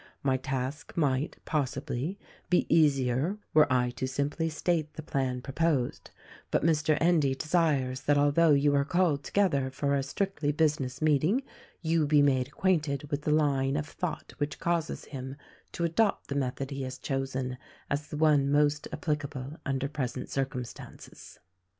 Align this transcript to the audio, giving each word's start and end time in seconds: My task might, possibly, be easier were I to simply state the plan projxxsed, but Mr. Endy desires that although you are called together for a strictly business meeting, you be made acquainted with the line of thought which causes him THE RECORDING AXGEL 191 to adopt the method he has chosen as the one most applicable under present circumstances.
My 0.23 0.35
task 0.35 0.93
might, 0.97 1.37
possibly, 1.45 2.17
be 2.49 2.65
easier 2.75 3.37
were 3.53 3.71
I 3.71 3.91
to 3.91 4.07
simply 4.07 4.49
state 4.49 4.95
the 4.95 5.03
plan 5.03 5.43
projxxsed, 5.43 6.07
but 6.49 6.63
Mr. 6.63 6.97
Endy 6.99 7.35
desires 7.35 8.01
that 8.01 8.17
although 8.17 8.49
you 8.49 8.73
are 8.73 8.83
called 8.83 9.23
together 9.23 9.69
for 9.69 9.93
a 9.93 10.01
strictly 10.01 10.51
business 10.51 11.03
meeting, 11.03 11.43
you 11.83 12.07
be 12.07 12.23
made 12.23 12.47
acquainted 12.47 13.11
with 13.11 13.21
the 13.21 13.31
line 13.31 13.77
of 13.77 13.85
thought 13.87 14.33
which 14.39 14.57
causes 14.59 15.05
him 15.05 15.35
THE 15.71 15.83
RECORDING 15.83 15.93
AXGEL 15.93 16.05
191 16.33 16.47
to 16.47 16.49
adopt 16.49 16.55
the 16.55 16.63
method 16.63 16.71
he 16.71 16.81
has 16.81 16.97
chosen 16.97 17.57
as 17.87 18.07
the 18.07 18.17
one 18.17 18.51
most 18.51 18.87
applicable 18.91 19.57
under 19.67 19.87
present 19.87 20.31
circumstances. 20.31 21.37